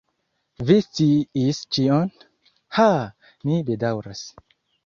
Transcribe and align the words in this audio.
Vi 0.69 0.77
sciis 0.85 1.59
ĉion. 1.77 2.09
Ha? 2.79 2.89
Mi 3.51 3.63
bedaŭras. 3.71 4.27